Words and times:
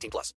18 0.00 0.10
plus. 0.10 0.34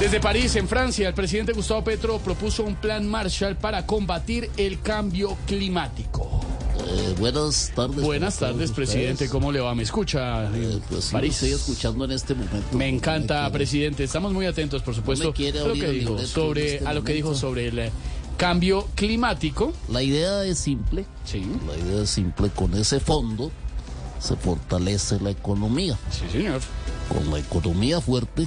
Desde 0.00 0.20
París, 0.20 0.54
en 0.54 0.68
Francia, 0.68 1.08
el 1.08 1.14
presidente 1.14 1.52
Gustavo 1.52 1.82
Petro 1.82 2.18
propuso 2.20 2.62
un 2.62 2.76
plan 2.76 3.08
Marshall 3.08 3.56
para 3.56 3.84
combatir 3.84 4.48
el 4.56 4.80
cambio 4.80 5.36
climático. 5.46 6.40
Eh, 6.86 7.14
buenas 7.18 7.72
tardes. 7.74 8.00
Buenas 8.00 8.38
¿cómo 8.38 8.52
tardes, 8.52 8.70
presidente. 8.70 9.12
ustedes? 9.12 9.30
¿Cómo 9.32 9.50
le 9.50 9.58
va? 9.58 9.74
¿Me 9.74 9.82
escucha? 9.82 10.44
Eh, 10.54 10.78
pues 10.88 11.06
sí, 11.06 11.12
París. 11.12 11.34
estoy 11.34 11.50
escuchando 11.50 12.04
en 12.04 12.12
este 12.12 12.34
momento. 12.34 12.76
Me 12.76 12.88
encanta, 12.88 13.50
presidente. 13.50 14.04
Estamos 14.04 14.32
muy 14.32 14.46
atentos, 14.46 14.82
por 14.82 14.94
supuesto, 14.94 15.34
quiere 15.34 15.58
a 15.58 15.64
lo 15.64 15.74
que 15.74 15.90
dijo 15.90 16.18
sobre 16.24 16.68
en 16.68 16.74
este 16.76 16.86
a 16.88 16.94
lo 16.94 17.02
que 17.02 17.12
dijo 17.14 17.34
sobre 17.34 17.66
el 17.66 17.90
cambio 18.36 18.86
climático. 18.94 19.72
La 19.90 20.00
idea 20.00 20.44
es 20.44 20.58
simple. 20.60 21.06
Sí. 21.24 21.44
La 21.66 21.76
idea 21.76 22.04
es 22.04 22.10
simple. 22.10 22.50
Con 22.50 22.74
ese 22.74 23.00
fondo 23.00 23.50
se 24.20 24.36
fortalece 24.36 25.18
la 25.20 25.30
economía. 25.30 25.98
Sí, 26.10 26.24
señor. 26.30 26.60
Con 27.08 27.30
la 27.30 27.38
economía 27.38 28.00
fuerte 28.00 28.46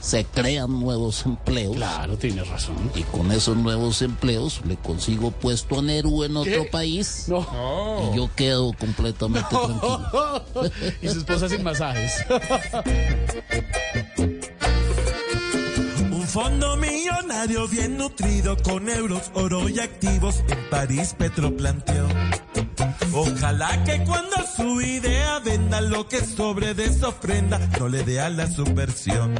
se 0.00 0.24
crean 0.24 0.80
nuevos 0.80 1.24
empleos. 1.26 1.76
Claro, 1.76 2.16
tiene 2.16 2.42
razón. 2.42 2.74
Y 2.94 3.02
con 3.04 3.30
esos 3.30 3.56
nuevos 3.56 4.02
empleos 4.02 4.62
le 4.66 4.76
consigo 4.76 5.30
puesto 5.30 5.78
a 5.78 5.82
Neru 5.82 6.24
en 6.24 6.36
otro 6.36 6.64
¿Qué? 6.64 6.68
país. 6.70 7.26
No. 7.28 8.10
Y 8.12 8.16
yo 8.16 8.30
quedo 8.34 8.72
completamente 8.72 9.48
tranquilo. 9.48 10.44
y 11.02 11.08
su 11.08 11.18
esposa 11.18 11.48
sin 11.48 11.62
masajes. 11.62 12.12
Un 16.10 16.26
fondo 16.26 16.76
millonario 16.76 17.68
bien 17.68 17.96
nutrido 17.96 18.56
con 18.62 18.88
euros, 18.88 19.30
oro 19.34 19.68
y 19.68 19.78
activos 19.80 20.42
en 20.48 20.70
París 20.70 21.14
Petro 21.16 21.54
planteó. 21.56 22.08
Ojalá 23.60 23.84
que 23.84 24.02
cuando 24.04 24.36
su 24.56 24.80
idea 24.80 25.38
venda 25.40 25.82
lo 25.82 26.08
que 26.08 26.20
sobre 26.20 26.72
de 26.72 26.86
esa 26.86 27.08
ofrenda 27.08 27.58
no 27.78 27.88
le 27.88 28.02
dé 28.04 28.18
a 28.18 28.30
la 28.30 28.46
subversión. 28.46 29.34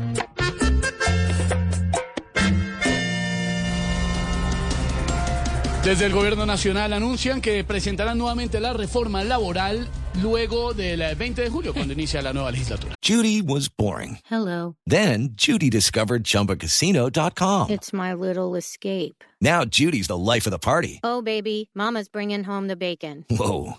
Desde 5.82 6.04
el 6.04 6.12
gobierno 6.12 6.44
nacional 6.44 6.92
anuncian 6.92 7.40
que 7.40 7.64
presentarán 7.64 8.18
nuevamente 8.18 8.60
la 8.60 8.74
reforma 8.74 9.24
laboral 9.24 9.88
luego 10.20 10.74
del 10.74 11.00
eh, 11.00 11.14
20 11.14 11.42
de 11.42 11.48
julio, 11.48 11.72
cuando 11.72 11.94
inicia 11.94 12.20
la 12.20 12.34
nueva 12.34 12.50
legislatura. 12.50 12.94
Judy 13.02 13.40
was 13.40 13.68
boring. 13.74 14.18
Hello. 14.30 14.76
Then 14.86 15.30
Judy 15.34 15.70
discovered 15.70 16.24
ChumbaCasino.com. 16.24 17.70
It's 17.70 17.94
my 17.94 18.12
little 18.12 18.54
escape. 18.56 19.24
Now 19.40 19.64
Judy's 19.64 20.08
the 20.08 20.18
life 20.18 20.46
of 20.46 20.50
the 20.50 20.58
party. 20.58 21.00
Oh, 21.02 21.22
baby, 21.22 21.70
Mama's 21.74 22.08
bringing 22.08 22.44
home 22.44 22.68
the 22.68 22.76
bacon. 22.76 23.24
Whoa, 23.30 23.78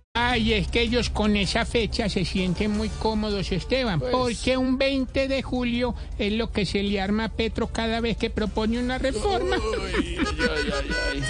Ay, 0.13 0.53
es 0.53 0.67
que 0.67 0.81
ellos 0.81 1.09
con 1.09 1.37
esa 1.37 1.65
fecha 1.65 2.09
se 2.09 2.25
sienten 2.25 2.71
muy 2.71 2.89
cómodos, 2.89 3.49
Esteban, 3.53 4.01
porque 4.01 4.57
un 4.57 4.77
20 4.77 5.29
de 5.29 5.41
julio 5.41 5.95
es 6.19 6.33
lo 6.33 6.51
que 6.51 6.65
se 6.65 6.83
le 6.83 6.99
arma 6.99 7.25
a 7.25 7.29
Petro 7.29 7.67
cada 7.67 8.01
vez 8.01 8.17
que 8.17 8.29
propone 8.29 8.77
una 8.77 8.97
reforma. 8.97 9.55
Ay, 9.55 10.17
ay, 10.19 10.73
ay, 10.73 10.89
ay. 11.13 11.23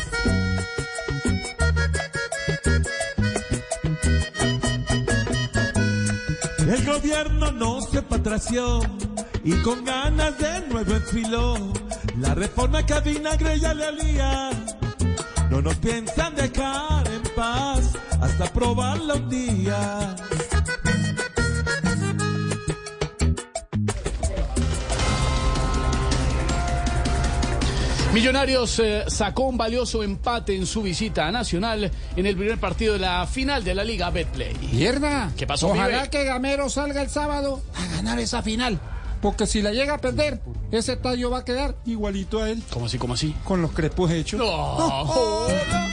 El 6.68 6.86
gobierno 6.86 7.52
no 7.52 7.82
se 7.82 8.02
patració 8.02 8.80
y 9.44 9.52
con 9.62 9.86
ganas 9.86 10.40
de 10.40 10.68
nuevo 10.68 10.96
enfiló 10.96 11.72
la 12.20 12.34
reforma 12.34 12.84
que 12.84 12.94
a 12.94 13.00
vinagre 13.02 13.60
ya 13.60 13.76
le 13.76 13.86
alía. 13.86 14.50
No 15.52 15.62
nos 15.62 15.76
piensan 15.76 16.34
dejar 16.34 17.01
probarla 18.62 19.16
un 19.16 19.28
día. 19.28 20.16
Millonarios 28.14 28.78
eh, 28.80 29.06
sacó 29.08 29.44
un 29.44 29.58
valioso 29.58 30.04
empate 30.04 30.54
en 30.56 30.66
su 30.66 30.82
visita 30.82 31.28
a 31.28 31.32
Nacional 31.32 31.90
en 32.16 32.26
el 32.26 32.36
primer 32.36 32.60
partido 32.60 32.94
de 32.94 33.00
la 33.00 33.26
final 33.26 33.64
de 33.64 33.74
la 33.74 33.86
Liga 33.86 34.10
Betplay. 34.10 34.54
Mierda. 34.74 35.32
¿Qué 35.38 35.48
pasó, 35.48 35.70
Ojalá 35.70 36.00
pibe? 36.04 36.10
que 36.10 36.26
Gamero 36.26 36.70
salga 36.70 37.02
el 37.02 37.10
sábado 37.10 37.62
a 37.74 37.96
ganar 37.96 38.20
esa 38.20 38.44
final. 38.44 38.80
Porque 39.22 39.46
si 39.46 39.62
la 39.62 39.72
llega 39.72 39.94
a 39.94 39.98
perder, 40.00 40.42
ese 40.72 40.94
estadio 40.94 41.30
va 41.30 41.40
a 41.40 41.46
quedar 41.46 41.76
igualito 41.86 42.42
a 42.42 42.50
él, 42.50 42.62
¿Cómo 42.74 42.88
así, 42.88 42.98
cómo 42.98 43.14
así? 43.14 43.36
con 43.46 43.62
los 43.62 43.72
crepos 43.72 44.12
hechos. 44.12 44.40
No. 44.40 44.48
Monstruillos, 45.06 45.91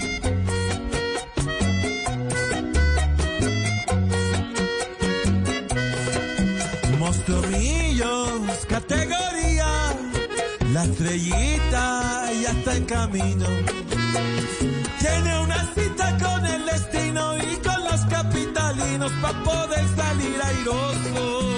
la 10.79 10.85
estrellita 10.85 12.31
ya 12.41 12.51
está 12.51 12.77
en 12.77 12.85
camino. 12.85 13.47
Tiene 15.01 15.41
una 15.41 15.61
cita 15.75 16.17
con 16.23 16.47
el 16.47 16.67
destino 16.67 17.37
y 17.37 17.57
con 17.67 17.83
los 17.83 18.01
capitalinos 18.05 19.11
para 19.21 19.43
poder 19.43 19.85
salir 19.97 20.41
airosos. 20.41 21.58